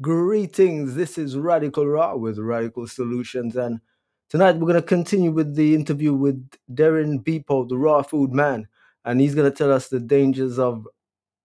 Greetings, 0.00 0.96
this 0.96 1.18
is 1.18 1.36
Radical 1.36 1.86
Raw 1.86 2.16
with 2.16 2.36
Radical 2.36 2.88
Solutions, 2.88 3.54
and 3.54 3.78
tonight 4.28 4.56
we're 4.56 4.66
going 4.66 4.74
to 4.74 4.82
continue 4.82 5.30
with 5.30 5.54
the 5.54 5.72
interview 5.72 6.12
with 6.12 6.50
Darren 6.72 7.22
Beepo, 7.22 7.68
the 7.68 7.78
raw 7.78 8.02
food 8.02 8.32
man, 8.32 8.66
and 9.04 9.20
he's 9.20 9.36
going 9.36 9.48
to 9.48 9.56
tell 9.56 9.70
us 9.70 9.86
the 9.86 10.00
dangers 10.00 10.58
of 10.58 10.88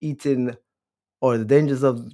eating 0.02 0.58
or 1.22 1.38
the 1.38 1.46
dangers 1.46 1.84
of 1.84 2.12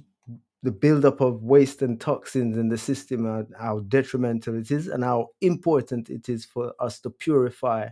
the 0.62 0.70
buildup 0.70 1.22
of 1.22 1.42
waste 1.42 1.80
and 1.80 1.98
toxins 1.98 2.58
in 2.58 2.68
the 2.68 2.76
system 2.76 3.24
and 3.24 3.46
how 3.58 3.78
detrimental 3.88 4.58
it 4.58 4.70
is 4.70 4.88
and 4.88 5.02
how 5.02 5.28
important 5.40 6.10
it 6.10 6.28
is 6.28 6.44
for 6.44 6.74
us 6.78 7.00
to 7.00 7.08
purify 7.08 7.88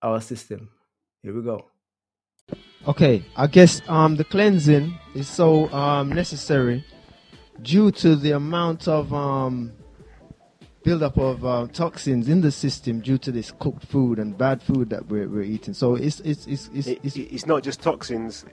our 0.00 0.22
system. 0.22 0.70
Here 1.22 1.34
we 1.34 1.42
go. 1.42 1.66
Okay, 2.88 3.22
I 3.36 3.46
guess 3.46 3.82
um, 3.88 4.16
the 4.16 4.24
cleansing 4.24 4.98
is 5.14 5.28
so 5.28 5.70
um, 5.72 6.08
necessary 6.10 6.84
due 7.62 7.90
to 7.90 8.16
the 8.16 8.32
amount 8.32 8.88
of 8.88 9.12
um, 9.12 9.72
buildup 10.82 11.18
of 11.18 11.44
uh, 11.44 11.66
toxins 11.74 12.26
in 12.28 12.40
the 12.40 12.50
system 12.50 13.00
due 13.00 13.18
to 13.18 13.30
this 13.30 13.52
cooked 13.58 13.84
food 13.84 14.18
and 14.18 14.36
bad 14.38 14.62
food 14.62 14.88
that 14.90 15.06
we're, 15.08 15.28
we're 15.28 15.42
eating. 15.42 15.74
So 15.74 15.94
it's 15.94 16.20
it's 16.20 16.46
it's 16.46 16.70
it's, 16.72 16.86
It, 16.86 17.00
it's 17.02 17.16
it's 17.16 17.46
not 17.46 17.62
just 17.62 17.82
toxins. 17.82 18.46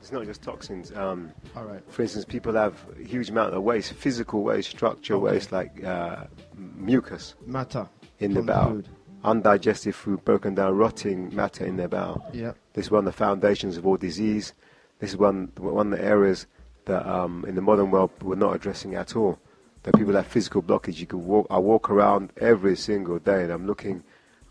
It's 0.00 0.10
not 0.10 0.24
just 0.24 0.42
toxins. 0.42 0.90
Um, 0.92 1.30
all 1.54 1.64
right. 1.64 1.80
for 1.88 2.02
instance, 2.02 2.24
people 2.24 2.52
have 2.54 2.74
a 3.00 3.06
huge 3.06 3.30
amount 3.30 3.54
of 3.54 3.62
waste, 3.62 3.92
physical 3.92 4.42
waste, 4.42 4.70
structure 4.70 5.14
Okay. 5.14 5.22
waste, 5.34 5.52
like 5.52 5.84
uh, 5.84 6.24
mucus 6.56 7.36
Matter 7.46 7.88
in 8.18 8.34
the 8.34 8.42
bowel, 8.42 8.72
food. 8.72 8.88
Undigested 9.24 9.94
food, 9.94 10.24
broken 10.24 10.54
down, 10.54 10.76
rotting 10.76 11.34
matter 11.34 11.64
in 11.64 11.76
their 11.76 11.88
bowel. 11.88 12.24
Yeah. 12.32 12.52
This 12.72 12.86
is 12.86 12.90
one 12.90 13.00
of 13.00 13.04
the 13.06 13.12
foundations 13.12 13.76
of 13.76 13.86
all 13.86 13.96
disease. 13.96 14.54
This 14.98 15.10
is 15.10 15.16
one 15.16 15.52
one 15.56 15.92
of 15.92 15.98
the 15.98 16.04
areas 16.04 16.46
that 16.86 17.06
um, 17.06 17.44
in 17.46 17.54
the 17.54 17.62
modern 17.62 17.90
world 17.90 18.10
we're 18.22 18.34
not 18.34 18.54
addressing 18.54 18.94
at 18.94 19.16
all. 19.16 19.38
That 19.84 19.94
people 19.94 20.14
have 20.14 20.26
physical 20.26 20.62
blockage. 20.62 20.98
You 20.98 21.06
can 21.06 21.24
walk. 21.24 21.46
I 21.50 21.58
walk 21.58 21.88
around 21.88 22.32
every 22.36 22.76
single 22.76 23.18
day, 23.18 23.44
and 23.44 23.52
I'm 23.52 23.66
looking, 23.66 24.02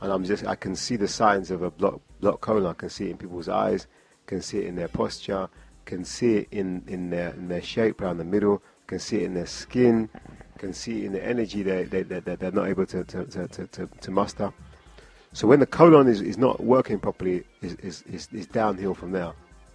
and 0.02 0.12
I'm 0.12 0.24
just. 0.24 0.46
I 0.46 0.56
can 0.56 0.76
see 0.76 0.96
the 0.96 1.08
signs 1.08 1.52
of 1.52 1.62
a 1.64 1.72
block 1.72 2.00
block 2.22 2.42
colon. 2.42 2.66
I 2.66 2.74
can 2.74 2.90
see 2.90 3.08
it 3.08 3.12
in 3.12 3.18
people's 3.18 3.50
eyes. 3.50 3.88
Can 4.26 4.42
see 4.42 4.60
it 4.60 4.68
in 4.68 4.76
their 4.76 4.88
posture. 4.88 5.50
Can 5.86 6.06
see 6.06 6.38
it 6.38 6.48
in 6.52 6.84
in 6.88 7.10
their 7.10 7.30
in 7.32 7.50
their 7.50 7.62
shape 7.62 8.02
around 8.02 8.18
the 8.18 8.24
middle. 8.24 8.64
Can 8.88 9.00
see 9.00 9.18
it 9.18 9.24
in 9.24 9.34
their 9.34 9.46
skin. 9.46 10.10
Can 10.58 10.74
see 10.74 11.06
in 11.06 11.12
the 11.14 11.24
energy 11.24 11.64
they 11.64 11.84
they, 11.84 12.04
they, 12.04 12.20
they 12.20 12.36
they're 12.36 12.52
not 12.52 12.68
able 12.68 12.86
to 12.88 13.04
to, 13.04 13.26
to, 13.26 13.48
to, 13.48 13.90
to, 14.02 14.12
muster. 14.12 14.52
So 15.34 15.48
when 15.48 15.60
the 15.60 15.66
colon 15.68 16.08
is, 16.08 16.22
is 16.22 16.38
not 16.38 16.62
working 16.64 17.00
properly, 17.00 17.44
is, 17.62 17.76
is, 17.76 18.02
is, 18.04 18.28
is 18.32 18.48
downhill 18.48 18.96
from 18.96 19.12
there. 19.12 19.34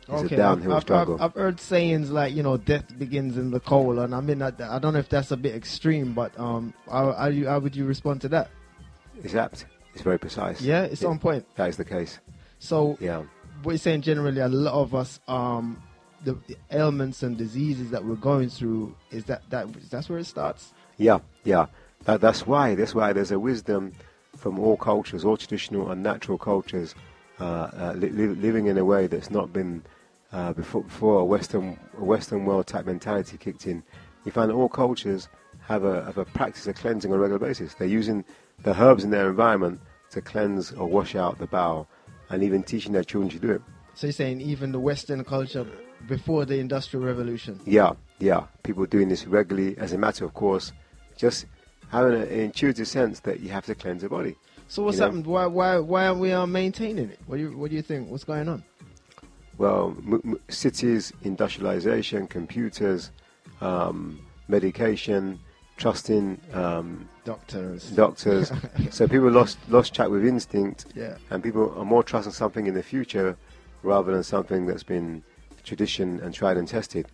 It's 0.09 0.25
Okay, 0.25 0.35
a 0.35 0.39
downhill 0.39 0.73
I've, 0.73 0.83
struggle. 0.83 1.15
I've, 1.17 1.27
I've 1.27 1.35
heard 1.35 1.61
sayings 1.61 2.11
like 2.11 2.35
you 2.35 2.43
know 2.43 2.57
death 2.57 2.99
begins 2.99 3.37
in 3.37 3.51
the 3.53 3.61
colon. 3.61 4.13
I 4.13 4.21
mean, 4.21 4.43
I, 4.43 4.49
I 4.49 4.79
don't 4.79 4.93
know 4.95 4.99
if 4.99 5.09
that's 5.09 5.31
a 5.31 5.37
bit 5.37 5.55
extreme, 5.55 6.13
but 6.15 6.39
um, 6.39 6.75
how, 6.91 7.13
how, 7.13 7.29
you, 7.29 7.47
how 7.47 7.61
would 7.61 7.77
you 7.77 7.85
respond 7.85 8.21
to 8.23 8.29
that? 8.31 8.51
It's 9.23 9.35
apt. 9.35 9.67
It's 9.95 10.03
very 10.03 10.19
precise. 10.19 10.61
Yeah, 10.61 10.83
it's 10.83 11.03
Yeah. 11.03 11.09
on 11.11 11.19
point. 11.19 11.47
That 11.57 11.69
is 11.69 11.77
the 11.77 11.85
case. 11.85 12.19
So 12.59 12.97
Yeah. 13.01 13.23
what 13.63 13.73
you're 13.73 13.79
saying 13.79 14.03
generally, 14.03 14.41
a 14.41 14.49
lot 14.49 14.75
of 14.75 14.95
us, 14.95 15.21
um, 15.29 15.81
the, 16.25 16.39
ailments 16.71 17.23
and 17.23 17.37
diseases 17.37 17.91
that 17.91 18.05
we're 18.05 18.15
going 18.17 18.49
through, 18.49 18.95
is 19.11 19.25
that 19.25 19.43
that 19.51 19.73
that's 19.91 20.09
where 20.09 20.19
it 20.19 20.27
starts? 20.27 20.73
Yeah, 20.99 21.19
yeah. 21.45 21.67
That, 22.05 22.21
that's 22.21 22.47
why. 22.47 22.75
That's 22.75 22.95
why 22.95 23.13
there's 23.13 23.31
a 23.31 23.39
wisdom 23.39 23.93
from 24.37 24.59
all 24.59 24.77
cultures, 24.77 25.25
all 25.25 25.37
traditional 25.37 25.91
and 25.91 26.03
natural 26.03 26.39
cultures, 26.39 26.95
uh, 27.41 27.45
uh, 27.45 27.95
li- 27.97 28.11
li- 28.11 28.27
living 28.27 28.67
in 28.67 28.79
a 28.79 28.85
way 28.85 29.07
that's 29.07 29.31
not 29.31 29.53
been 29.53 29.83
uh, 30.33 30.53
before, 30.53 30.83
before 30.83 31.21
a 31.21 31.25
Western 31.25 31.79
a 31.99 32.05
Western 32.05 32.45
world 32.45 32.67
type 32.67 32.87
mentality 32.87 33.37
kicked 33.37 33.67
in. 33.67 33.83
You 34.25 34.33
find 34.33 34.51
that 34.51 34.55
all 34.55 34.69
cultures 34.69 35.29
have 35.67 35.85
a 35.85 36.05
have 36.05 36.19
a 36.19 36.25
practice 36.25 36.67
of 36.67 36.77
cleansing 36.77 37.13
on 37.13 37.19
a 37.19 37.21
regular 37.21 37.39
basis. 37.39 37.75
They're 37.75 37.89
using 37.89 38.25
the 38.63 38.81
herbs 38.81 39.05
in 39.05 39.11
their 39.11 39.29
environment 39.29 39.81
to 40.11 40.21
cleanse 40.21 40.73
or 40.73 40.87
wash 40.87 41.15
out 41.15 41.39
the 41.39 41.47
bowel, 41.47 41.89
and 42.31 42.43
even 42.43 42.63
teaching 42.63 42.93
their 42.93 43.05
children 43.05 43.31
to 43.31 43.39
do 43.39 43.51
it. 43.51 43.63
So 43.95 44.07
you're 44.07 44.13
saying 44.13 44.41
even 44.41 44.73
the 44.73 44.81
Western 44.81 45.23
culture 45.25 45.67
before 46.07 46.45
the 46.45 46.59
Industrial 46.59 47.05
Revolution? 47.05 47.59
Yeah, 47.67 47.93
yeah. 48.19 48.47
People 48.63 48.87
doing 48.87 49.09
this 49.09 49.27
regularly 49.27 49.77
as 49.79 49.93
a 49.93 49.99
matter 49.99 50.25
of 50.25 50.35
course, 50.35 50.73
just 51.17 51.47
having 51.91 52.15
an 52.21 52.29
intuitive 52.29 52.89
sense 52.89 53.21
that 53.21 53.41
you 53.41 53.51
have 53.51 53.67
to 53.67 53.75
cleanse 53.75 54.03
the 54.03 54.09
body. 54.09 54.37
So 54.69 54.83
what's 54.83 54.97
You 54.97 55.01
know? 55.01 55.07
happened? 55.07 55.27
Why 55.27 55.47
why 55.47 55.79
why 55.79 56.07
aren't 56.07 56.21
we 56.21 56.33
uh, 56.33 56.47
maintaining 56.47 57.11
it? 57.11 57.21
What 57.27 57.37
do 57.37 57.43
you 57.43 57.57
what 57.57 57.71
do 57.71 57.77
you 57.77 57.83
think? 57.83 58.09
What's 58.11 58.25
going 58.25 58.49
on? 58.49 58.65
Well, 59.59 59.95
m- 60.07 60.21
m- 60.25 60.41
cities, 60.49 61.13
industrialization, 61.23 62.27
computers, 62.27 63.11
um, 63.61 64.19
medication, 64.49 65.39
trusting 65.77 66.41
um, 66.55 67.07
Doctors. 67.25 67.91
doctors. 67.91 68.51
so 68.91 69.07
people 69.07 69.31
lost 69.31 69.59
lost 69.69 69.95
track 69.95 70.09
with 70.09 70.25
instinct, 70.27 70.87
Yeah. 70.97 71.17
and 71.31 71.43
people 71.43 71.75
are 71.79 71.85
more 71.85 72.03
trusting 72.03 72.33
something 72.33 72.67
in 72.67 72.75
the 72.75 72.83
future 72.83 73.37
rather 73.83 74.13
than 74.13 74.23
something 74.23 74.65
that's 74.67 74.83
been 74.85 75.23
tradition 75.65 76.21
and 76.21 76.35
tried 76.35 76.57
and 76.57 76.67
tested. 76.69 77.07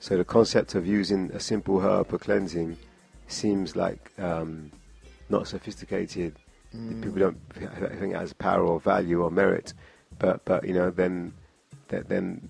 So 0.00 0.16
the 0.16 0.24
concept 0.24 0.74
of 0.74 0.86
using 0.86 1.30
a 1.32 1.40
simple 1.40 1.80
herb 1.80 2.08
for 2.08 2.18
cleansing 2.18 2.76
seems 3.28 3.74
like 3.76 4.12
um, 4.18 4.70
not 5.28 5.48
sophisticated. 5.48 6.36
People 7.00 7.18
don't 7.18 7.38
think 7.54 8.12
it 8.12 8.16
has 8.16 8.32
power 8.34 8.62
or 8.64 8.78
value 8.80 9.22
or 9.22 9.30
merit, 9.30 9.72
but 10.18 10.44
but 10.44 10.66
you 10.66 10.74
know 10.74 10.90
then 10.90 11.32
th- 11.88 12.04
then 12.06 12.46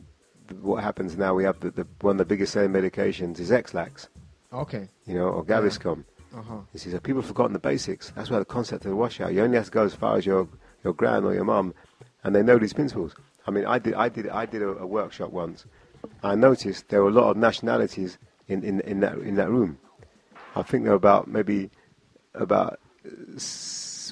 what 0.61 0.83
happens 0.83 1.17
now? 1.17 1.33
We 1.35 1.45
have 1.45 1.61
the, 1.61 1.71
the 1.71 1.87
one 2.01 2.13
of 2.15 2.19
the 2.19 2.25
biggest 2.25 2.53
selling 2.53 2.71
medications 2.71 3.39
is 3.39 3.53
Ex-Lax, 3.53 4.09
Okay. 4.53 4.89
you 5.07 5.15
know, 5.15 5.29
or 5.29 5.45
Gaviscon. 5.45 6.05
Uh 6.37 6.43
huh. 6.43 6.57
You 6.73 6.81
see, 6.81 6.91
so 6.91 6.99
people 6.99 7.21
have 7.23 7.29
forgotten 7.29 7.53
the 7.53 7.61
basics. 7.61 8.11
That's 8.17 8.29
why 8.31 8.41
the 8.41 8.45
concept 8.45 8.85
of 8.85 8.91
the 8.91 8.97
washout. 8.97 9.33
You 9.33 9.43
only 9.45 9.57
have 9.57 9.67
to 9.67 9.71
go 9.71 9.85
as 9.85 9.95
far 9.95 10.17
as 10.17 10.27
your 10.27 10.49
your 10.83 10.93
gran 10.93 11.23
or 11.25 11.33
your 11.33 11.45
mum, 11.45 11.73
and 12.25 12.35
they 12.35 12.43
know 12.43 12.59
these 12.59 12.73
principles. 12.73 13.15
I 13.47 13.51
mean, 13.51 13.65
I 13.65 13.79
did 13.79 13.95
I 13.95 14.09
did 14.09 14.29
I 14.29 14.47
did 14.47 14.63
a, 14.63 14.69
a 14.79 14.87
workshop 14.87 15.31
once. 15.31 15.67
I 16.23 16.35
noticed 16.35 16.89
there 16.89 17.03
were 17.03 17.09
a 17.09 17.13
lot 17.13 17.31
of 17.31 17.37
nationalities 17.37 18.19
in, 18.49 18.63
in, 18.65 18.81
in 18.81 19.01
that 19.01 19.19
in 19.19 19.35
that 19.37 19.51
room. 19.51 19.79
I 20.55 20.63
think 20.63 20.85
there 20.85 20.93
were 20.93 20.97
about 20.97 21.29
maybe 21.29 21.71
about 22.35 22.81
uh, 23.05 23.39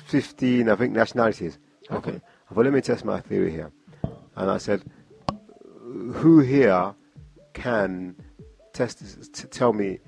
fifteen, 0.06 0.68
I 0.68 0.76
think, 0.76 0.92
nationalities. 0.92 1.58
Okay. 1.90 2.12
thought, 2.12 2.20
I 2.50 2.54
thought, 2.54 2.64
let 2.64 2.74
me 2.74 2.80
test 2.80 3.04
my 3.04 3.20
theory 3.20 3.50
here, 3.50 3.70
and 4.36 4.50
I 4.50 4.58
said, 4.58 4.84
who 6.12 6.40
here 6.40 6.94
can 7.52 8.16
test 8.72 9.32
t- 9.32 9.48
tell 9.48 9.72
me 9.72 9.98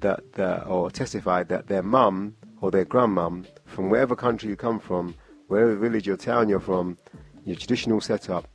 that 0.00 0.32
the, 0.32 0.64
or 0.64 0.90
testify 0.90 1.42
that 1.44 1.66
their 1.66 1.82
mum 1.82 2.36
or 2.60 2.70
their 2.70 2.84
grandmum 2.84 3.46
from 3.64 3.90
wherever 3.90 4.16
country 4.16 4.48
you 4.48 4.56
come 4.56 4.80
from, 4.80 5.14
wherever 5.48 5.74
village 5.76 6.08
or 6.08 6.16
town 6.16 6.48
you're 6.48 6.60
from, 6.60 6.98
your 7.44 7.56
traditional 7.56 8.00
setup, 8.00 8.48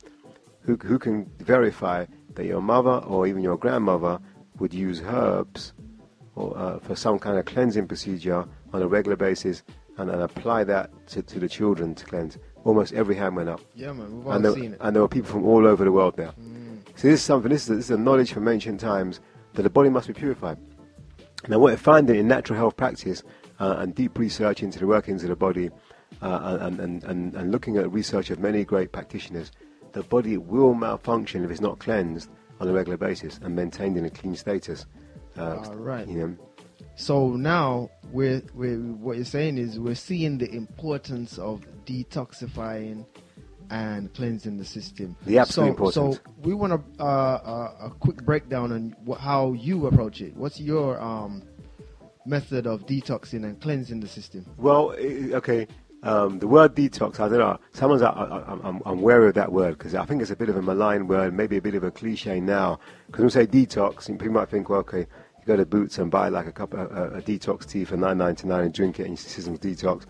who, 0.62 0.76
who 0.76 0.98
can 0.98 1.30
verify 1.38 2.06
that 2.34 2.46
your 2.46 2.60
mother 2.60 3.04
or 3.06 3.26
even 3.26 3.42
your 3.42 3.56
grandmother 3.56 4.18
would 4.58 4.72
use 4.74 5.00
herbs 5.04 5.72
or, 6.34 6.56
uh, 6.56 6.78
for 6.78 6.94
some 6.94 7.18
kind 7.18 7.38
of 7.38 7.44
cleansing 7.44 7.86
procedure 7.86 8.44
on 8.72 8.82
a 8.82 8.86
regular 8.86 9.16
basis 9.16 9.62
and, 9.98 10.10
and 10.10 10.22
apply 10.22 10.64
that 10.64 10.90
to, 11.08 11.22
to 11.22 11.38
the 11.38 11.48
children 11.48 11.94
to 11.94 12.04
cleanse. 12.04 12.38
Almost 12.64 12.92
every 12.92 13.14
hand 13.14 13.36
went 13.36 13.48
up 13.48 13.60
Yeah, 13.74 13.92
man. 13.92 14.18
We've 14.18 14.26
all 14.26 14.32
and 14.32 14.44
there, 14.44 14.52
seen 14.52 14.74
it. 14.74 14.78
and 14.80 14.94
there 14.94 15.02
were 15.02 15.08
people 15.08 15.30
from 15.30 15.44
all 15.44 15.66
over 15.66 15.84
the 15.84 15.92
world 15.92 16.16
there. 16.16 16.32
So 16.96 17.08
this 17.08 17.20
is 17.20 17.22
something. 17.22 17.50
This 17.50 17.62
is, 17.62 17.68
this 17.76 17.84
is 17.86 17.90
a 17.90 17.96
knowledge 17.96 18.32
from 18.32 18.46
ancient 18.46 18.80
times 18.80 19.20
that 19.54 19.62
the 19.62 19.70
body 19.70 19.88
must 19.88 20.06
be 20.06 20.12
purified. 20.12 20.58
Now, 21.48 21.58
what 21.58 21.72
we're 21.72 21.78
finding 21.78 22.16
in 22.16 22.28
natural 22.28 22.58
health 22.58 22.76
practice 22.76 23.22
uh, 23.58 23.76
and 23.78 23.94
deep 23.94 24.18
research 24.18 24.62
into 24.62 24.78
the 24.78 24.86
workings 24.86 25.22
of 25.22 25.30
the 25.30 25.36
body, 25.36 25.70
uh, 26.20 26.58
and, 26.60 26.78
and, 26.78 27.04
and, 27.04 27.34
and 27.34 27.50
looking 27.50 27.78
at 27.78 27.90
research 27.90 28.28
of 28.28 28.38
many 28.38 28.64
great 28.64 28.92
practitioners, 28.92 29.50
the 29.92 30.02
body 30.04 30.36
will 30.36 30.74
malfunction 30.74 31.44
if 31.44 31.50
it's 31.50 31.60
not 31.60 31.78
cleansed 31.78 32.30
on 32.60 32.68
a 32.68 32.72
regular 32.72 32.96
basis 32.96 33.38
and 33.42 33.54
maintained 33.56 33.96
in 33.96 34.04
a 34.04 34.10
clean 34.10 34.36
status. 34.36 34.86
Uh, 35.36 35.62
All 35.64 35.74
right. 35.76 36.06
You 36.06 36.18
know, 36.18 36.36
So 36.96 37.30
now 37.30 37.90
we're, 38.12 38.42
we're 38.54 38.76
what 38.76 39.16
you're 39.16 39.24
saying 39.24 39.58
is 39.58 39.78
we're 39.78 39.94
seeing 39.94 40.38
the 40.38 40.50
importance 40.52 41.38
of 41.38 41.64
detoxifying 41.86 43.06
and 43.70 44.12
cleansing 44.14 44.58
the 44.58 44.64
system. 44.64 45.16
The 45.26 45.38
absolute 45.38 45.66
so, 45.66 45.70
importance. 45.70 46.16
So 46.16 46.32
we 46.42 46.54
want 46.54 46.72
a, 46.72 47.02
uh, 47.02 47.06
a, 47.80 47.86
a 47.86 47.90
quick 48.00 48.16
breakdown 48.24 48.72
on 48.72 48.96
wh- 49.08 49.18
how 49.18 49.52
you 49.52 49.86
approach 49.86 50.20
it. 50.20 50.36
What's 50.36 50.60
your 50.60 51.00
um, 51.00 51.42
method 52.26 52.66
of 52.66 52.84
detoxing 52.86 53.44
and 53.44 53.60
cleansing 53.60 54.00
the 54.00 54.08
system? 54.08 54.44
Well, 54.56 54.92
okay. 54.92 55.68
Um, 56.02 56.38
the 56.38 56.46
word 56.48 56.74
detox, 56.74 57.20
I 57.20 57.28
don't 57.28 57.38
know. 57.38 57.58
Someone's, 57.72 58.00
I, 58.02 58.08
I, 58.08 58.42
I'm, 58.66 58.80
I'm 58.86 59.02
wary 59.02 59.28
of 59.28 59.34
that 59.34 59.52
word 59.52 59.76
because 59.76 59.94
I 59.94 60.04
think 60.06 60.22
it's 60.22 60.30
a 60.30 60.36
bit 60.36 60.48
of 60.48 60.56
a 60.56 60.62
malign 60.62 61.06
word, 61.06 61.34
maybe 61.34 61.58
a 61.58 61.62
bit 61.62 61.74
of 61.74 61.84
a 61.84 61.90
cliche 61.90 62.40
now. 62.40 62.80
Because 63.06 63.18
when 63.20 63.26
we 63.26 63.30
say 63.32 63.46
detox, 63.46 64.06
people 64.06 64.30
might 64.30 64.48
think, 64.48 64.70
well, 64.70 64.80
okay, 64.80 65.00
you 65.00 65.46
go 65.46 65.56
to 65.56 65.66
Boots 65.66 65.98
and 65.98 66.10
buy 66.10 66.28
like 66.30 66.46
a 66.46 66.52
cup 66.52 66.72
of 66.72 66.90
a, 66.90 67.18
a 67.18 67.22
detox 67.22 67.68
tea 67.68 67.84
for 67.84 67.96
9.99 67.98 68.60
and 68.62 68.72
drink 68.72 68.98
it, 68.98 69.02
and 69.02 69.10
your 69.10 69.16
system's 69.18 69.58
detox. 69.58 70.04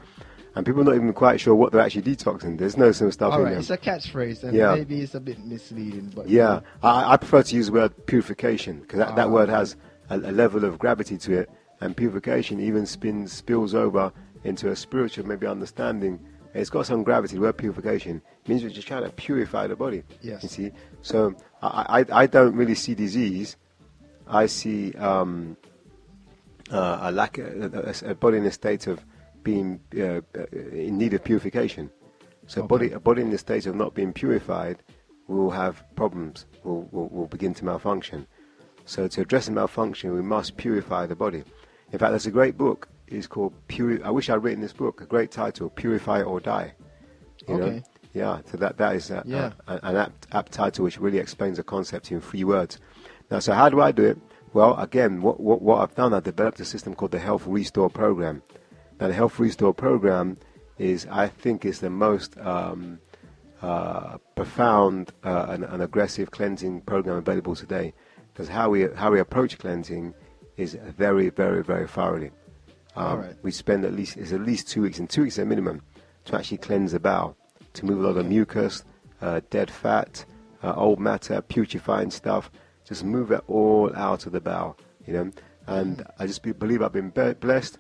And 0.55 0.65
people 0.67 0.81
are 0.83 0.85
not 0.85 0.95
even 0.95 1.13
quite 1.13 1.41
sure 1.41 1.55
what 1.57 1.73
they're 1.73 1.81
actually 1.81 2.03
detoxing. 2.03 2.59
There's 2.59 2.77
no 2.77 2.93
sort 2.93 3.09
of 3.09 3.15
stuff 3.15 3.33
All 3.33 3.39
in 3.39 3.45
right, 3.45 3.51
there. 3.51 3.59
it's 3.61 3.71
a 3.71 3.79
catchphrase, 3.79 4.45
and 4.45 4.55
Yeah. 4.55 4.75
maybe 4.75 5.01
it's 5.01 5.15
a 5.15 5.21
bit 5.21 5.45
misleading, 5.45 6.13
but 6.15 6.29
Yeah, 6.29 6.61
I, 6.85 7.15
I 7.15 7.17
prefer 7.17 7.43
to 7.43 7.55
use 7.57 7.67
the 7.67 7.73
word 7.73 8.07
purification 8.07 8.81
because 8.81 8.99
that, 8.99 9.17
that 9.17 9.27
Ah, 9.27 9.31
word 9.31 9.49
has 9.49 9.77
a, 10.09 10.19
a 10.19 10.33
level 10.33 10.65
of 10.65 10.79
gravity 10.79 11.19
to 11.19 11.33
it, 11.39 11.51
and 11.81 11.97
purification 11.97 12.61
even 12.61 12.85
spins 12.87 13.33
spills 13.33 13.75
over 13.75 14.13
into 14.45 14.71
a 14.71 14.77
spiritual 14.77 15.27
maybe 15.27 15.47
understanding. 15.47 16.21
It's 16.53 16.71
got 16.71 16.87
some 16.87 17.03
gravity. 17.03 17.37
The 17.37 17.43
word 17.43 17.57
purification 17.57 18.23
means 18.47 18.63
we're 18.63 18.71
just 18.71 18.89
trying 18.89 19.05
to 19.05 19.11
purify 19.11 19.67
the 19.67 19.77
body. 19.77 20.03
Yes. 20.21 20.43
You 20.43 20.49
see, 20.49 20.73
so 21.03 21.35
I, 21.63 22.01
I, 22.01 22.23
I 22.23 22.27
don't 22.27 22.57
really 22.57 22.75
see 22.75 22.95
disease. 22.95 23.57
I 24.27 24.47
see 24.47 24.93
um, 24.95 25.57
uh, 26.71 26.99
a 27.03 27.13
lack, 27.13 27.39
a, 27.39 27.95
a, 28.05 28.11
a 28.11 28.15
body 28.15 28.39
in 28.39 28.47
a 28.47 28.53
state 28.53 28.87
of 28.87 29.05
being 29.43 29.81
uh, 29.97 30.21
in 30.63 30.99
need 30.99 31.15
of 31.15 31.25
purification. 31.25 31.91
So, 32.47 32.63
a 32.63 32.67
body, 32.67 32.91
a 32.93 33.01
body 33.01 33.23
in 33.23 33.31
the 33.31 33.39
state 33.39 33.67
of 33.67 33.77
not 33.77 33.95
being 33.95 34.13
purified 34.13 34.83
will 35.29 35.51
have 35.51 35.85
problems. 35.95 36.47
Will, 36.65 36.89
will, 36.91 37.09
will 37.09 37.27
begin 37.27 37.55
to 37.55 37.65
malfunction. 37.65 38.27
So, 38.87 39.07
to 39.07 39.21
address 39.21 39.47
the 39.47 39.53
malfunction, 39.53 40.13
we 40.15 40.23
must 40.23 40.57
purify 40.57 41.07
the 41.07 41.15
body. 41.15 41.45
In 41.93 41.99
fact, 41.99 42.11
there's 42.11 42.27
a 42.27 42.31
great 42.31 42.59
book. 42.59 42.89
It's 43.11 43.27
called 43.27 43.53
Puri- 43.69 44.03
I 44.03 44.11
wish 44.11 44.31
I'd 44.31 44.43
written 44.43 44.61
this 44.61 44.73
book. 44.73 45.01
A 45.01 45.07
great 45.07 45.31
title: 45.31 45.69
Purify 45.71 46.23
or 46.23 46.41
Die. 46.41 46.73
You 47.49 47.57
know? 47.59 47.65
Okay. 47.65 47.83
Yeah. 48.13 48.41
So 48.51 48.57
that 48.59 48.77
that 48.79 48.95
is 48.97 49.11
a, 49.11 49.23
Yeah. 49.27 49.53
a- 49.67 49.81
an 49.83 49.97
apt, 49.97 50.27
apt 50.33 50.53
title 50.53 50.85
which 50.85 50.99
really 51.01 51.19
explains 51.19 51.57
the 51.57 51.63
concept 51.65 52.11
in 52.13 52.21
three 52.21 52.45
words. 52.45 52.79
Now, 53.31 53.39
so 53.41 53.53
how 53.53 53.69
do 53.69 53.81
I 53.81 53.93
do 53.93 54.05
it? 54.05 54.19
Well, 54.53 54.77
again, 54.81 55.23
what, 55.23 55.39
what, 55.39 55.63
what 55.63 55.81
I've 55.81 55.95
done, 55.95 56.13
I've 56.13 56.25
developed 56.25 56.59
a 56.61 56.65
system 56.65 56.95
called 56.97 57.13
the 57.13 57.21
Health 57.21 57.47
Restore 57.47 57.89
Program. 57.89 58.43
Now, 59.01 59.07
the 59.07 59.15
Health 59.15 59.39
Restore 59.39 59.73
Program 59.73 60.37
is, 60.77 61.07
I 61.09 61.29
think, 61.29 61.65
is 61.65 61.79
the 61.79 61.91
most 61.91 62.37
um, 62.39 62.99
uh, 63.63 64.19
profound 64.35 65.13
uh, 65.23 65.47
and, 65.51 65.63
and 65.65 65.83
aggressive 65.83 66.33
cleansing 66.33 66.81
program 66.83 67.17
available 67.17 67.55
today. 67.55 67.93
Because 68.33 68.49
how 68.49 68.71
we 68.71 68.89
how 68.95 69.11
we 69.13 69.21
approach 69.21 69.59
cleansing 69.59 70.15
is 70.57 70.75
very, 70.97 71.29
very, 71.31 71.63
very 71.63 71.87
thoroughly. 71.87 72.31
Um, 72.97 73.07
All 73.07 73.17
right. 73.19 73.37
We 73.43 73.51
spend 73.51 73.85
at 73.85 73.95
least 73.95 74.17
it's 74.17 74.33
at 74.33 74.41
least 74.41 74.69
two 74.69 74.83
weeks, 74.83 74.99
and 74.99 75.09
two 75.09 75.23
weeks 75.23 75.39
at 75.39 75.47
minimum, 75.47 75.83
to 76.27 76.37
actually 76.37 76.59
cleanse 76.59 76.93
the 76.93 77.01
bowel, 77.01 77.37
to 77.75 77.85
move 77.87 78.01
a 78.03 78.07
lot 78.09 78.17
of 78.17 78.27
mucus, 78.27 78.85
uh, 79.23 79.41
dead 79.51 79.71
fat, 79.71 80.25
uh, 80.63 80.75
old 80.75 80.99
matter, 81.01 81.41
putrefying 81.43 82.11
stuff. 82.11 82.51
Just 82.85 83.05
move 83.05 83.31
it 83.31 83.43
all 83.47 83.95
out 83.95 84.27
of 84.27 84.33
the 84.33 84.41
bowel, 84.41 84.77
you 85.07 85.13
know. 85.13 85.31
And 85.67 86.05
I 86.19 86.27
just 86.27 86.43
be, 86.43 86.53
believe 86.53 86.83
I've 86.83 86.93
been 86.93 87.11
blessed 87.11 87.79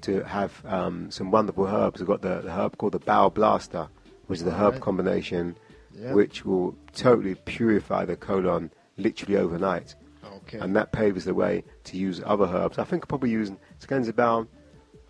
to 0.00 0.22
have 0.24 0.64
um, 0.66 1.10
some 1.10 1.30
wonderful 1.30 1.66
herbs. 1.66 2.00
We've 2.00 2.08
got 2.08 2.22
the, 2.22 2.40
the 2.40 2.50
herb 2.50 2.76
called 2.78 2.92
the 2.92 2.98
Bowel 2.98 3.30
Blaster, 3.30 3.88
which 4.26 4.38
is 4.40 4.44
the 4.44 4.50
herb 4.52 4.60
Alright. 4.60 4.80
combination, 4.80 5.56
Yeah. 5.94 6.14
which 6.14 6.44
will 6.44 6.76
totally 6.94 7.36
purify 7.36 8.04
the 8.04 8.16
colon 8.16 8.72
literally 8.96 9.36
overnight. 9.36 9.94
Okay. 10.48 10.58
And 10.58 10.74
that 10.76 10.92
paves 10.92 11.24
the 11.26 11.34
way 11.34 11.62
to 11.84 11.96
use 11.96 12.22
other 12.24 12.46
herbs. 12.46 12.78
I 12.78 12.84
think 12.84 13.04
I'll 13.04 13.06
probably 13.08 13.30
using 13.30 13.58
about, 14.08 14.48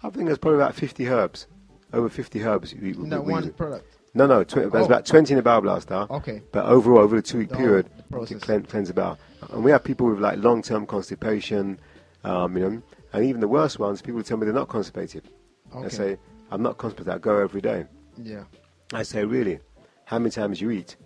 I 0.03 0.11
think 0.11 0.27
there's 0.27 0.39
probably 0.39 0.59
about 0.59 0.75
50 0.75 1.09
herbs, 1.09 1.47
over 1.93 2.09
50 2.09 2.43
herbs. 2.45 2.75
We, 2.75 2.91
In 2.91 3.03
we- 3.05 3.09
that 3.11 3.25
we 3.25 3.33
one 3.33 3.53
product. 3.53 3.87
No, 4.15 4.27
no, 4.27 4.43
tw- 4.43 4.55
there's 4.55 4.75
Oh. 4.75 4.85
about 4.87 5.07
20 5.07 5.33
in 5.35 5.37
the 5.37 5.43
Bowel 5.43 5.61
Blaster. 5.61 6.07
Okay. 6.11 6.43
But 6.51 6.65
overall, 6.67 6.99
over 7.01 7.15
the 7.15 7.23
two-week 7.23 7.51
The 7.51 7.57
period, 7.57 7.89
to 8.27 8.35
cleanse, 8.41 8.67
cleanse 8.67 8.89
the 8.89 8.95
bowel. 8.95 9.19
And 9.51 9.63
we 9.63 9.71
have 9.71 9.85
people 9.85 10.09
with 10.09 10.19
like 10.19 10.39
long-term 10.39 10.87
constipation, 10.87 11.79
um, 12.25 12.57
you 12.57 12.63
know, 12.69 12.83
and 13.13 13.25
even 13.25 13.41
the 13.41 13.47
worst 13.49 13.79
ones, 13.79 14.03
people 14.03 14.23
tell 14.25 14.39
me 14.39 14.45
they're 14.45 14.55
not 14.55 14.69
constipated. 14.69 15.29
I 15.73 15.79
Okay. 15.79 15.89
say, 15.91 16.19
I'm 16.51 16.63
not 16.63 16.79
constipated, 16.79 17.13
I 17.15 17.19
go 17.19 17.39
every 17.39 17.61
day. 17.61 17.85
Yeah. 18.17 18.45
I 18.93 19.03
say, 19.05 19.25
really? 19.25 19.61
How 20.07 20.19
many 20.19 20.31
times 20.31 20.61
you 20.61 20.71
eat? 20.71 20.97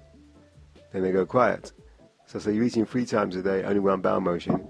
Then 0.92 1.02
they 1.02 1.12
go 1.12 1.26
quiet. 1.26 1.72
So 2.32 2.38
say, 2.38 2.54
you're 2.54 2.64
eating 2.64 2.86
three 2.86 3.04
times 3.04 3.36
a 3.36 3.42
day, 3.42 3.62
only 3.62 3.80
one 3.80 4.00
bowel 4.00 4.22
motion. 4.22 4.66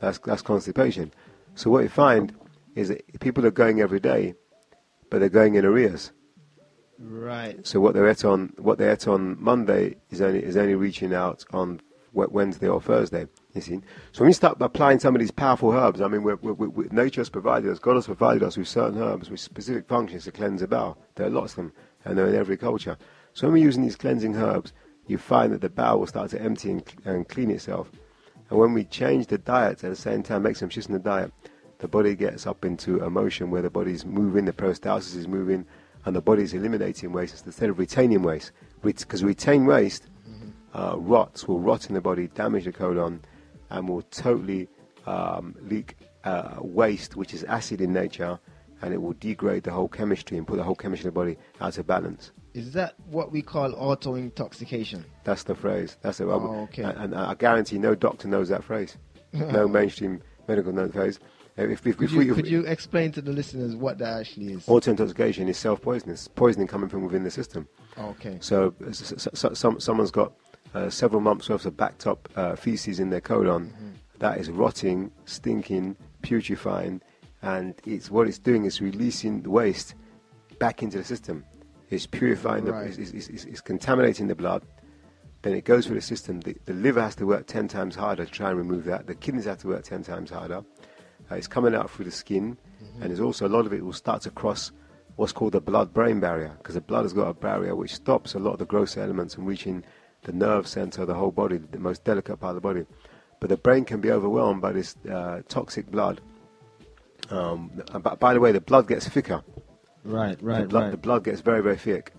That's, 0.00 0.18
that's 0.18 0.42
constipation. 0.42 1.12
So 1.54 1.70
what 1.70 1.84
you 1.84 1.88
find 1.88 2.34
is 2.74 2.88
that 2.88 3.20
people 3.20 3.46
are 3.46 3.52
going 3.52 3.80
every 3.80 4.00
day, 4.00 4.34
but 5.08 5.20
they're 5.20 5.28
going 5.28 5.54
in 5.54 5.64
arrears. 5.64 6.10
Right. 6.98 7.64
So 7.64 7.78
what 7.78 7.94
they 7.94 8.04
ate 8.04 8.24
on 8.24 8.54
what 8.58 8.78
they 8.78 8.90
ate 8.90 9.06
on 9.06 9.40
Monday 9.40 9.94
is 10.10 10.20
only 10.20 10.42
is 10.42 10.56
only 10.56 10.74
reaching 10.74 11.14
out 11.14 11.44
on 11.52 11.80
Wednesday 12.12 12.66
or 12.66 12.80
Thursday. 12.80 13.28
You 13.54 13.60
see. 13.60 13.80
So 14.10 14.22
when 14.22 14.30
you 14.30 14.34
start 14.34 14.56
applying 14.60 14.98
some 14.98 15.14
of 15.14 15.20
these 15.20 15.30
powerful 15.30 15.70
herbs, 15.70 16.00
I 16.00 16.08
mean, 16.08 16.24
we're, 16.24 16.36
we're, 16.36 16.54
we 16.54 16.86
nature 16.90 17.20
has 17.20 17.28
provided 17.28 17.70
us, 17.70 17.78
God 17.78 17.94
has 17.94 18.06
provided 18.06 18.42
us 18.42 18.56
with 18.56 18.66
certain 18.66 19.00
herbs 19.00 19.30
with 19.30 19.38
specific 19.38 19.86
functions 19.86 20.24
to 20.24 20.32
cleanse 20.32 20.60
the 20.60 20.66
bowel. 20.66 20.98
There 21.14 21.28
are 21.28 21.30
lots 21.30 21.52
of 21.52 21.56
them, 21.56 21.72
and 22.04 22.18
they're 22.18 22.26
in 22.26 22.34
every 22.34 22.56
culture. 22.56 22.96
So 23.32 23.46
when 23.46 23.52
we're 23.52 23.64
using 23.64 23.82
these 23.82 23.96
cleansing 23.96 24.34
herbs, 24.34 24.72
you 25.06 25.18
find 25.18 25.52
that 25.52 25.60
the 25.60 25.68
bowel 25.68 26.00
will 26.00 26.06
start 26.06 26.30
to 26.30 26.42
empty 26.42 26.70
and, 26.70 26.84
and 27.04 27.28
clean 27.28 27.50
itself. 27.50 27.90
And 28.50 28.58
when 28.58 28.72
we 28.72 28.84
change 28.84 29.26
the 29.26 29.38
diet 29.38 29.84
at 29.84 29.90
the 29.90 29.96
same 29.96 30.22
time, 30.22 30.42
make 30.42 30.56
some 30.56 30.68
shifts 30.68 30.88
in 30.88 30.94
the 30.94 30.98
diet, 30.98 31.32
the 31.78 31.88
body 31.88 32.14
gets 32.14 32.46
up 32.46 32.64
into 32.64 33.00
a 33.04 33.10
motion 33.10 33.50
where 33.50 33.62
the 33.62 33.70
body's 33.70 34.04
moving, 34.04 34.44
the 34.44 34.52
peristalsis 34.52 35.16
is 35.16 35.28
moving, 35.28 35.66
and 36.04 36.14
the 36.14 36.20
body's 36.20 36.54
eliminating 36.54 37.12
waste 37.12 37.44
instead 37.44 37.68
of 37.68 37.78
retaining 37.78 38.22
waste. 38.22 38.52
Because 38.82 39.24
retain 39.24 39.66
waste 39.66 40.08
uh, 40.74 40.94
rots, 40.98 41.48
will 41.48 41.60
rot 41.60 41.88
in 41.88 41.94
the 41.94 42.00
body, 42.00 42.28
damage 42.28 42.64
the 42.64 42.72
colon, 42.72 43.20
and 43.70 43.88
will 43.88 44.02
totally 44.02 44.68
um, 45.06 45.54
leak 45.62 45.96
uh, 46.24 46.56
waste, 46.60 47.16
which 47.16 47.34
is 47.34 47.44
acid 47.44 47.80
in 47.80 47.92
nature, 47.92 48.38
and 48.82 48.92
it 48.92 49.00
will 49.00 49.14
degrade 49.14 49.64
the 49.64 49.70
whole 49.70 49.88
chemistry 49.88 50.36
and 50.36 50.46
put 50.46 50.56
the 50.56 50.62
whole 50.62 50.74
chemistry 50.74 51.08
of 51.08 51.14
the 51.14 51.18
body 51.18 51.36
out 51.60 51.78
of 51.78 51.86
balance. 51.86 52.32
Is 52.56 52.72
that 52.72 52.94
what 53.10 53.32
we 53.32 53.42
call 53.42 53.74
auto 53.74 54.14
intoxication? 54.14 55.04
That's 55.24 55.42
the 55.42 55.54
phrase. 55.54 55.98
That's 56.00 56.20
it. 56.20 56.24
Oh, 56.24 56.62
okay. 56.64 56.84
and, 56.84 56.96
and 56.98 57.14
I 57.14 57.34
guarantee 57.34 57.78
no 57.78 57.94
doctor 57.94 58.28
knows 58.28 58.48
that 58.48 58.64
phrase. 58.64 58.96
no 59.32 59.68
mainstream 59.68 60.22
medical 60.48 60.72
knows 60.72 60.88
that 60.88 60.94
phrase. 60.94 61.20
If, 61.58 61.86
if, 61.86 61.96
Could 61.96 62.04
if 62.04 62.12
you, 62.12 62.18
we, 62.18 62.26
could 62.34 62.46
you 62.46 62.64
explain 62.64 63.12
to 63.12 63.22
the 63.22 63.32
listeners 63.32 63.74
what 63.76 63.98
that 63.98 64.20
actually 64.20 64.52
is? 64.54 64.64
auto 64.68 64.90
intoxication 64.90 65.48
is 65.48 65.56
self 65.58 65.80
poisoning, 65.80 66.16
poisoning 66.34 66.66
coming 66.66 66.88
from 66.88 67.02
within 67.02 67.24
the 67.24 67.30
system. 67.30 67.66
Okay. 67.98 68.38
So, 68.40 68.74
s- 68.86 69.12
s- 69.12 69.26
s- 69.32 69.58
some, 69.58 69.80
someone's 69.80 70.10
got 70.10 70.32
uh, 70.74 70.90
several 70.90 71.20
months 71.22 71.48
worth 71.48 71.64
of 71.66 71.76
backed 71.76 72.06
up 72.06 72.28
uh, 72.36 72.56
feces 72.56 73.00
in 73.00 73.08
their 73.10 73.22
colon. 73.22 73.66
Mm-hmm. 73.68 73.88
That 74.18 74.38
is 74.38 74.50
rotting, 74.50 75.10
stinking, 75.26 75.96
putrefying, 76.22 77.00
and 77.42 77.74
it's 77.86 78.10
what 78.10 78.28
it's 78.28 78.38
doing 78.38 78.64
is 78.64 78.80
releasing 78.80 79.42
the 79.42 79.50
waste 79.50 79.94
back 80.58 80.82
into 80.82 80.98
the 80.98 81.04
system. 81.04 81.44
It's 81.90 82.06
purifying, 82.06 82.64
Right. 82.64 82.92
the, 82.92 83.00
it's, 83.02 83.10
it's, 83.12 83.28
it's, 83.28 83.44
it's 83.44 83.60
contaminating 83.60 84.26
the 84.26 84.34
blood. 84.34 84.62
Then 85.42 85.54
it 85.54 85.64
goes 85.64 85.86
through 85.86 85.96
the 85.96 86.00
system. 86.02 86.40
The, 86.40 86.56
the 86.64 86.72
liver 86.72 87.00
has 87.00 87.14
to 87.16 87.26
work 87.26 87.46
10 87.46 87.68
times 87.68 87.94
harder 87.94 88.24
to 88.24 88.30
try 88.30 88.48
and 88.50 88.58
remove 88.58 88.84
that. 88.86 89.06
The 89.06 89.14
kidneys 89.14 89.44
have 89.44 89.58
to 89.58 89.68
work 89.68 89.84
10 89.84 90.02
times 90.02 90.30
harder. 90.30 90.64
Uh, 91.30 91.34
it's 91.36 91.46
coming 91.46 91.74
out 91.74 91.90
through 91.90 92.04
the 92.06 92.10
skin, 92.10 92.56
and 93.00 93.10
there's 93.10 93.20
also 93.20 93.46
a 93.46 93.50
lot 93.50 93.66
of 93.66 93.72
it 93.72 93.84
will 93.84 93.92
start 93.92 94.22
to 94.22 94.30
cross 94.30 94.72
what's 95.16 95.32
called 95.32 95.52
the 95.52 95.60
blood-brain 95.60 96.20
barrier, 96.20 96.52
because 96.58 96.74
the 96.74 96.80
blood 96.80 97.02
has 97.02 97.12
got 97.12 97.28
a 97.28 97.34
barrier 97.34 97.74
which 97.74 97.94
stops 97.94 98.34
a 98.34 98.38
lot 98.38 98.52
of 98.52 98.58
the 98.58 98.66
gross 98.66 98.96
elements 98.96 99.34
from 99.34 99.44
reaching 99.46 99.82
the 100.22 100.32
nerve 100.32 100.66
center 100.66 101.02
of 101.02 101.08
the 101.08 101.14
whole 101.14 101.30
body, 101.30 101.58
the 101.58 101.78
most 101.78 102.04
delicate 102.04 102.36
part 102.38 102.50
of 102.50 102.54
the 102.56 102.60
body. 102.60 102.84
But 103.40 103.48
the 103.48 103.56
brain 103.56 103.84
can 103.84 104.00
be 104.00 104.10
overwhelmed 104.10 104.60
by 104.60 104.72
this 104.72 104.96
uh, 105.10 105.42
toxic 105.48 105.90
blood. 105.90 106.20
Um, 107.30 107.70
but 108.02 108.18
by 108.20 108.34
the 108.34 108.40
way, 108.40 108.52
the 108.52 108.60
blood 108.60 108.88
gets 108.88 109.08
thicker. 109.08 109.42
Right, 110.06 110.38
The 110.38 110.44
right, 110.44 110.68
blood, 110.68 110.82
right. 110.82 110.90
the 110.92 110.96
blood 110.96 111.24
gets 111.24 111.40
very, 111.40 111.62
very 111.62 111.76
thick. 111.76 112.12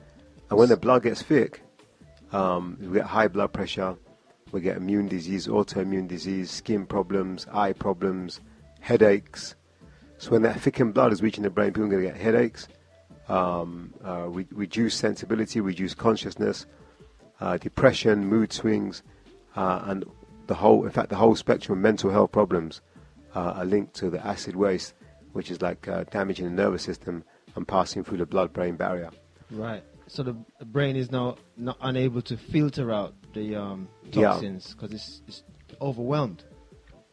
And 0.50 0.60
when 0.60 0.70
the 0.70 0.78
blood 0.78 1.04
gets 1.04 1.22
thick, 1.22 1.62
um, 2.32 2.78
we 2.82 2.94
get 2.98 3.06
high 3.06 3.28
blood 3.28 3.54
pressure, 3.54 3.96
we 4.52 4.62
get 4.62 4.78
immune 4.78 5.08
disease, 5.08 5.48
autoimmune 5.48 6.08
disease, 6.08 6.52
skin 6.52 6.86
problems, 6.86 7.48
eye 7.52 7.74
problems, 7.74 8.42
headaches. 8.80 9.56
So 10.18 10.32
when 10.32 10.42
that 10.44 10.60
thickened 10.60 10.94
blood 10.94 11.14
is 11.14 11.22
reaching 11.22 11.44
the 11.44 11.50
brain, 11.50 11.70
people 11.70 11.84
are 11.86 11.90
going 11.90 12.04
to 12.04 12.08
get 12.10 12.18
headaches, 12.18 12.68
um, 13.30 13.94
uh, 14.06 14.28
re- 14.30 14.48
reduced 14.52 15.00
sensibility, 15.00 15.62
reduce 15.62 15.94
consciousness, 15.94 16.66
uh, 17.40 17.58
depression, 17.58 18.26
mood 18.26 18.52
swings, 18.52 19.04
uh, 19.56 19.82
and 19.86 20.06
the 20.48 20.56
whole, 20.56 20.86
in 20.86 20.92
fact, 20.92 21.10
the 21.10 21.16
whole 21.16 21.36
spectrum 21.36 21.78
of 21.78 21.82
mental 21.82 22.10
health 22.10 22.32
problems 22.32 22.82
uh, 23.36 23.52
are 23.58 23.66
linked 23.66 23.94
to 23.96 24.10
the 24.10 24.26
acid 24.26 24.56
waste, 24.56 24.94
which 25.34 25.52
is 25.52 25.62
like 25.62 25.88
uh, 25.88 26.04
damaging 26.06 26.46
the 26.46 26.52
nervous 26.52 26.84
system 26.84 27.24
and 27.58 27.68
passing 27.68 28.04
through 28.04 28.20
the 28.20 28.26
blood-brain 28.26 28.76
barrier. 28.76 29.10
Right. 29.52 29.84
So 30.08 30.24
the 30.24 30.34
brain 30.66 30.96
is 30.96 31.12
now 31.12 31.36
not 31.58 31.78
unable 31.82 32.22
to 32.22 32.38
filter 32.38 32.94
out 32.94 33.14
the 33.34 33.56
um, 33.56 33.90
toxins 34.12 34.74
because 34.74 34.94
it's, 34.94 35.22
it's 35.28 35.44
overwhelmed. 35.82 36.46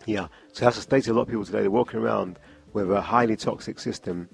Yeah, 0.07 0.29
so 0.53 0.67
that's 0.67 0.77
the 0.77 0.83
state 0.83 1.09
of 1.09 1.17
a 1.17 1.19
lot 1.19 1.23
of 1.23 1.29
people 1.29 1.45
today. 1.45 1.63
They're 1.63 1.71
walking 1.71 1.99
around 1.99 2.39
with 2.73 2.93
a 2.93 3.01
highly 3.01 3.37
toxic 3.37 3.81
system, 3.81 4.29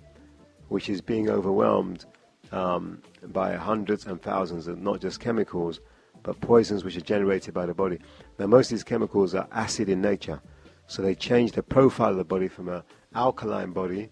which 0.68 0.90
is 0.90 1.00
being 1.00 1.30
overwhelmed 1.30 2.04
um, 2.52 3.00
by 3.28 3.54
hundreds 3.54 4.04
and 4.04 4.20
thousands 4.20 4.66
of 4.66 4.78
not 4.78 5.00
just 5.00 5.20
chemicals, 5.20 5.80
but 6.22 6.40
poisons 6.40 6.84
which 6.84 6.96
are 6.96 7.02
generated 7.02 7.54
by 7.54 7.64
the 7.64 7.72
body. 7.72 7.98
Now, 8.38 8.46
most 8.46 8.66
of 8.66 8.76
these 8.76 8.84
chemicals 8.84 9.34
are 9.34 9.46
acid 9.52 9.88
in 9.88 10.02
nature, 10.02 10.42
so 10.86 11.02
they 11.02 11.14
change 11.14 11.52
the 11.52 11.62
profile 11.62 12.10
of 12.10 12.16
the 12.16 12.24
body 12.24 12.48
from 12.48 12.68
an 12.68 12.82
alkaline 13.14 13.70
body 13.70 14.10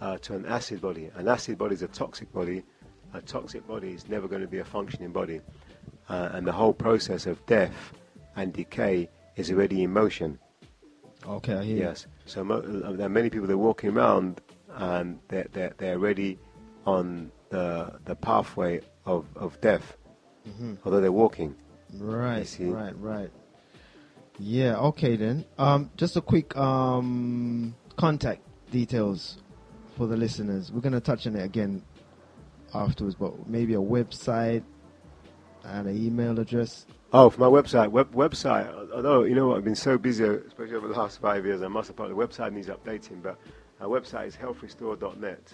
uh, 0.00 0.18
to 0.18 0.34
an 0.34 0.46
acid 0.46 0.80
body. 0.80 1.10
An 1.16 1.28
acid 1.28 1.58
body 1.58 1.74
is 1.74 1.82
a 1.82 1.88
toxic 1.88 2.32
body. 2.32 2.62
A 3.14 3.20
toxic 3.22 3.66
body 3.66 3.92
is 3.92 4.08
never 4.08 4.28
going 4.28 4.42
to 4.42 4.48
be 4.48 4.58
a 4.58 4.64
functioning 4.64 5.12
body, 5.12 5.40
uh, 6.08 6.28
and 6.32 6.46
the 6.46 6.52
whole 6.52 6.74
process 6.74 7.26
of 7.26 7.44
death 7.46 7.92
and 8.36 8.52
decay 8.52 9.08
is 9.36 9.50
already 9.50 9.82
in 9.82 9.92
motion. 9.92 10.38
Okay, 11.26 11.54
I 11.54 11.64
hear 11.64 11.76
you. 11.76 11.82
Yes. 11.82 12.06
So 12.26 12.44
mo- 12.44 12.58
uh, 12.84 12.92
there 12.92 13.06
are 13.06 13.10
many 13.10 13.30
people 13.30 13.46
that 13.46 13.54
are 13.54 13.58
walking 13.58 13.90
around 13.90 14.40
and 14.74 15.18
they're, 15.28 15.48
they're, 15.52 15.72
they're 15.78 15.94
already 15.94 16.38
on 16.86 17.32
the, 17.48 17.98
the 18.04 18.14
pathway 18.14 18.80
of, 19.06 19.24
of 19.36 19.60
death, 19.60 19.96
although 20.84 21.00
they're 21.00 21.10
walking. 21.10 21.54
Right, 21.98 22.46
right, 22.60 22.94
right. 23.00 23.30
Yeah, 24.38 24.76
okay 24.76 25.16
then. 25.16 25.44
Um, 25.58 25.90
just 25.96 26.16
a 26.16 26.20
quick 26.20 26.56
um, 26.56 27.74
contact 27.96 28.42
details 28.70 29.38
for 29.98 30.06
the 30.06 30.16
listeners. 30.16 30.72
We're 30.72 30.80
going 30.80 30.92
to 30.94 31.00
touch 31.00 31.26
on 31.26 31.34
it 31.36 31.42
again 31.44 31.82
afterwards, 32.72 33.16
but 33.16 33.48
maybe 33.48 33.74
a 33.74 33.78
website 33.78 34.62
and 35.64 35.88
an 35.88 36.06
email 36.06 36.38
address. 36.38 36.86
Oh, 37.12 37.28
for 37.28 37.40
my 37.40 37.46
website, 37.46 37.90
web, 37.90 38.14
website. 38.14 38.72
Although 38.94 39.24
you 39.24 39.34
know 39.34 39.48
what, 39.48 39.58
I've 39.58 39.64
been 39.64 39.74
so 39.74 39.98
busy, 39.98 40.24
especially 40.24 40.76
over 40.76 40.88
the 40.88 40.94
last 40.94 41.20
five 41.20 41.44
years. 41.44 41.62
I 41.62 41.68
must 41.68 41.88
have 41.88 41.96
probably 41.96 42.14
the 42.14 42.26
website 42.26 42.52
needs 42.52 42.68
updating, 42.68 43.22
but 43.22 43.38
our 43.80 43.88
website 43.88 44.28
is 44.28 44.36
healthrestore.net. 44.36 45.52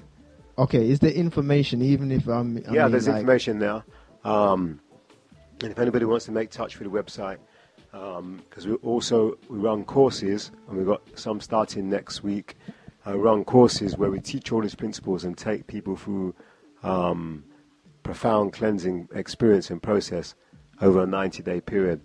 Okay, 0.58 0.88
is 0.88 1.00
there 1.00 1.10
information 1.10 1.80
even 1.82 2.12
if 2.12 2.28
I'm. 2.28 2.58
I 2.58 2.72
yeah, 2.72 2.82
mean, 2.82 2.92
there's 2.92 3.08
like- 3.08 3.16
information 3.16 3.58
there. 3.58 3.82
Um, 4.24 4.80
and 5.62 5.70
if 5.70 5.78
anybody 5.78 6.04
wants 6.04 6.24
to 6.26 6.32
make 6.32 6.50
touch 6.50 6.78
with 6.78 6.90
the 6.90 7.02
website, 7.02 7.38
because 7.92 8.66
we 8.66 8.74
also 8.76 9.38
we 9.48 9.58
run 9.58 9.84
courses, 9.84 10.50
and 10.68 10.76
we've 10.76 10.86
got 10.86 11.02
some 11.18 11.40
starting 11.40 11.88
next 11.88 12.22
week. 12.22 12.56
Uh, 13.06 13.18
run 13.18 13.44
courses 13.44 13.98
where 13.98 14.10
we 14.10 14.18
teach 14.18 14.50
all 14.50 14.62
these 14.62 14.74
principles 14.74 15.24
and 15.24 15.36
take 15.36 15.66
people 15.66 15.94
through 15.94 16.34
um, 16.82 17.44
profound 18.02 18.52
cleansing 18.52 19.08
experience 19.14 19.70
and 19.70 19.82
process 19.82 20.34
over 20.80 21.02
a 21.02 21.06
90-day 21.06 21.60
period, 21.60 22.00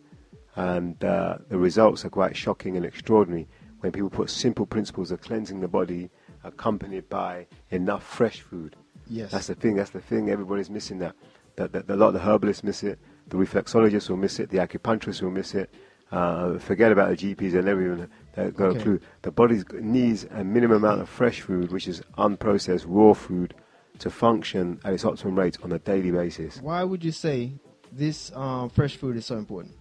and 0.55 1.03
uh, 1.03 1.37
the 1.47 1.57
results 1.57 2.03
are 2.05 2.09
quite 2.09 2.35
shocking 2.35 2.75
and 2.75 2.85
extraordinary 2.85 3.47
when 3.79 3.91
people 3.91 4.09
put 4.09 4.29
simple 4.29 4.65
principles 4.65 5.11
of 5.11 5.21
cleansing 5.21 5.59
the 5.59 5.67
body 5.67 6.09
accompanied 6.43 7.07
by 7.09 7.45
enough 7.69 8.03
fresh 8.03 8.41
food. 8.41 8.75
Yes. 9.07 9.31
That's 9.31 9.47
the 9.47 9.55
thing. 9.55 9.75
That's 9.75 9.89
the 9.89 10.01
thing. 10.01 10.29
Everybody's 10.29 10.69
missing 10.69 10.99
that. 10.99 11.15
That, 11.55 11.73
that, 11.73 11.89
a 11.89 11.95
lot 11.95 12.07
of 12.07 12.13
the 12.13 12.19
herbalists 12.21 12.63
miss 12.63 12.83
it. 12.83 12.99
The 13.27 13.37
reflexologists 13.37 14.09
will 14.09 14.17
miss 14.17 14.39
it. 14.39 14.49
The 14.49 14.59
acupuncturists 14.59 15.21
will 15.21 15.31
miss 15.31 15.55
it. 15.55 15.73
Uh, 16.11 16.57
forget 16.57 16.91
about 16.91 17.09
the 17.09 17.35
GPs. 17.35 17.51
They 17.51 17.61
never 17.61 17.81
even 17.81 18.07
got 18.35 18.69
Okay. 18.69 18.79
a 18.79 18.81
clue. 18.81 18.99
The 19.21 19.31
body 19.31 19.61
needs 19.79 20.25
a 20.31 20.43
minimum 20.43 20.83
amount 20.83 21.01
of 21.01 21.09
fresh 21.09 21.41
food, 21.41 21.71
which 21.71 21.87
is 21.87 22.01
unprocessed 22.17 22.85
raw 22.87 23.13
food, 23.13 23.53
to 23.99 24.09
function 24.09 24.79
at 24.85 24.93
its 24.93 25.05
optimum 25.05 25.37
rate 25.37 25.57
on 25.63 25.71
a 25.71 25.79
daily 25.79 26.09
basis. 26.11 26.61
Why 26.61 26.83
would 26.83 27.03
you 27.03 27.11
say 27.11 27.53
this 27.91 28.31
um, 28.35 28.69
fresh 28.69 28.95
food 28.95 29.17
is 29.17 29.25
so 29.25 29.37
important? 29.37 29.75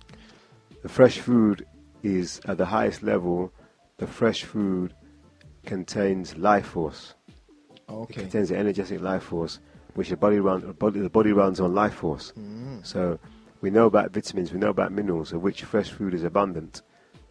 The 0.83 0.89
fresh 0.89 1.19
food 1.19 1.67
is 2.03 2.41
at 2.45 2.59
the 2.59 2.67
highest 2.67 3.03
level. 3.03 3.53
The 3.99 4.07
fresh 4.07 4.45
food 4.45 4.95
contains 5.65 6.37
life 6.37 6.67
force. 6.67 7.15
It 7.71 7.83
Okay. 7.91 8.21
contains 8.23 8.49
the 8.51 8.57
energetic 8.59 9.01
life 9.01 9.23
force, 9.25 9.61
which 9.95 10.11
the 10.11 10.17
body 10.17 10.41
run, 10.41 10.73
body, 10.73 11.01
the 11.01 11.11
body 11.11 11.33
runs 11.33 11.59
on 11.61 11.75
life 11.75 11.95
force. 11.95 12.33
Mm. 12.39 12.85
So 12.87 13.19
we 13.61 13.71
know 13.71 13.87
about 13.87 14.11
vitamins, 14.13 14.53
we 14.53 14.59
know 14.59 14.71
about 14.71 14.93
minerals, 14.93 15.33
of 15.33 15.43
which 15.43 15.65
fresh 15.65 15.91
food 15.91 16.15
is 16.15 16.25
abundant. 16.25 16.83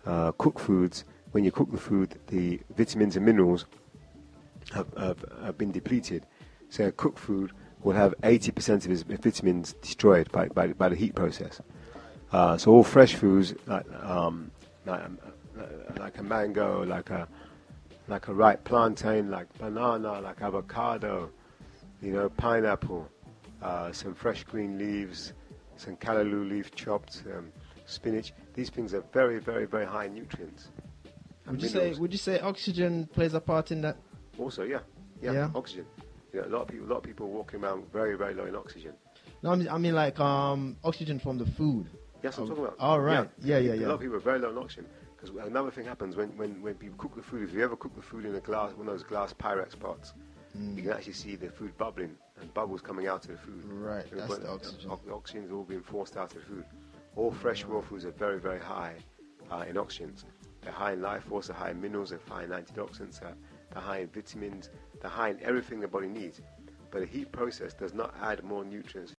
Uh, 0.06 0.32
cooked 0.34 0.60
foods, 0.60 1.06
when 1.32 1.44
you 1.44 1.52
cook 1.52 1.72
the 1.72 1.78
food, 1.78 2.20
the 2.28 2.60
vitamins 2.76 3.16
and 3.16 3.26
minerals 3.26 3.66
have, 4.74 4.88
have, 4.98 5.26
have 5.44 5.58
been 5.58 5.72
depleted. 5.72 6.26
So 6.70 6.86
a 6.86 6.92
cooked 6.92 7.20
food 7.20 7.52
will 7.84 7.94
have 7.94 8.14
80% 8.24 8.86
of 8.86 8.92
its 8.92 9.04
vitamins 9.04 9.74
destroyed 9.82 10.32
by, 10.32 10.48
by, 10.50 10.68
by 10.68 10.90
the 10.90 10.96
heat 10.96 11.16
process. 11.16 11.62
Uh, 12.32 12.58
so 12.58 12.72
all 12.72 12.84
fresh 12.84 13.16
foods, 13.16 13.54
like, 13.66 13.86
um, 14.04 14.52
like, 14.86 15.04
um, 15.04 15.18
like 15.98 16.18
a 16.18 16.24
mango, 16.24 16.84
like 16.84 17.10
a 17.10 17.28
like 18.08 18.28
a 18.30 18.34
ripe 18.34 18.64
plantain, 18.64 19.30
like 19.30 19.48
banana, 19.58 20.22
like 20.22 20.42
avocado, 20.42 21.30
you 22.02 22.14
know, 22.14 22.30
pineapple, 22.30 23.10
uh, 23.62 23.92
some 23.92 24.14
fresh 24.14 24.44
green 24.46 24.78
leaves, 24.78 25.34
some 25.78 25.96
callaloo 25.98 26.50
leaf 26.50 26.74
chopped, 26.76 27.24
um, 27.36 27.52
spinach. 27.86 28.34
These 28.54 28.70
things 28.70 28.94
are 28.94 29.04
very, 29.14 29.40
very, 29.40 29.66
very 29.66 29.86
high 29.86 30.06
in 30.06 30.14
nutrients. 30.16 30.68
Would 31.50 31.62
you 31.62 31.70
say. 31.70 31.94
Would 31.94 32.12
you 32.12 32.18
say 32.18 32.40
oxygen 32.40 33.08
plays 33.14 33.34
a 33.34 33.40
part 33.40 33.72
in 33.72 33.82
that? 33.82 33.98
Also, 34.38 34.64
yeah, 34.64 34.80
yeah, 35.22 35.32
Yeah. 35.32 35.50
oxygen. 35.56 35.86
You 36.34 36.42
know, 36.42 36.48
a 36.48 36.50
lot 36.50 36.62
of 36.64 36.68
people, 36.68 36.88
a 36.88 36.90
lot 36.90 36.98
of 36.98 37.04
people 37.04 37.30
walking 37.30 37.64
around 37.64 37.92
very, 37.92 38.18
very 38.18 38.34
low 38.34 38.46
in 38.46 38.56
oxygen. 38.56 38.94
No, 39.44 39.52
I 39.52 39.56
mean, 39.56 39.70
I 39.70 39.78
mean 39.78 39.96
like 39.96 40.20
um, 40.20 40.76
oxygen 40.84 41.20
from 41.20 41.38
the 41.38 41.46
food. 41.46 41.88
Yes, 42.24 42.38
I'm 42.38 42.44
Oh, 42.44 42.48
talking 42.48 42.64
about. 42.66 42.76
all 42.80 43.00
right. 43.00 43.30
Yeah, 43.42 43.58
yeah, 43.60 43.68
yeah. 43.70 43.74
A 43.74 43.76
yeah. 43.78 43.88
lot 43.88 43.94
of 43.96 44.00
people 44.02 44.18
are 44.18 44.20
very 44.20 44.40
low 44.40 44.50
in 44.50 44.58
oxygen. 44.58 44.88
Because 45.16 45.36
another 45.48 45.72
thing 45.72 45.86
happens 45.86 46.16
when, 46.16 46.30
when, 46.38 46.62
when 46.62 46.76
people 46.76 46.98
cook 46.98 47.16
the 47.16 47.24
food, 47.24 47.44
if 47.48 47.54
you 47.54 47.64
ever 47.64 47.76
cook 47.76 47.96
the 47.96 48.02
food 48.02 48.26
in 48.26 48.36
a 48.36 48.40
glass, 48.40 48.74
one 48.74 48.88
of 48.88 48.94
those 48.94 49.04
glass 49.04 49.34
Pyrex 49.34 49.80
pots, 49.80 50.14
Mm. 50.58 50.76
you 50.78 50.84
can 50.84 50.92
actually 50.92 51.14
see 51.14 51.36
the 51.36 51.50
food 51.50 51.78
bubbling 51.78 52.16
and 52.42 52.54
bubbles 52.54 52.82
coming 52.82 53.08
out 53.08 53.26
of 53.26 53.32
the 53.32 53.38
food. 53.38 53.64
Right, 53.66 54.06
that's 54.12 54.38
the 54.38 54.50
oxygen. 54.50 54.92
The 55.06 55.14
oxygen 55.14 55.44
is 55.44 55.52
all 55.52 55.64
being 55.64 55.82
forced 55.82 56.18
out 56.18 56.34
of 56.34 56.40
the 56.40 56.46
food. 56.46 56.66
All 57.16 57.32
fresh 57.32 57.64
raw 57.64 57.82
foods 57.82 58.06
are 58.06 58.12
very, 58.12 58.40
very 58.40 58.60
high 58.60 58.96
uh, 59.52 59.66
in 59.68 59.76
oxygens. 59.76 60.24
They're 60.62 60.72
high 60.72 60.94
in 60.94 61.02
life 61.02 61.24
force, 61.24 61.48
they're 61.48 61.56
high 61.56 61.72
in 61.72 61.82
minerals, 61.82 62.10
they're 62.10 62.20
high 62.28 62.44
in 62.44 62.50
antioxidants, 62.50 63.20
they're, 63.20 63.36
they're 63.72 63.82
high 63.82 64.00
in 64.00 64.08
vitamins, 64.08 64.70
they're 65.02 65.10
high 65.10 65.30
in 65.30 65.40
everything 65.42 65.80
the 65.80 65.88
body 65.88 66.08
needs. 66.08 66.42
But 66.92 67.02
the 67.02 67.06
heat 67.06 67.32
process 67.32 67.74
does 67.74 67.94
not 67.94 68.16
add 68.22 68.44
more 68.44 68.64
nutrients 68.64 69.16